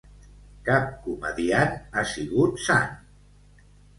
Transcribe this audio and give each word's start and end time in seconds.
Cap 0.69 0.85
comediant 1.03 1.75
ha 2.01 2.05
sigut 2.13 2.57
sant. 2.71 2.97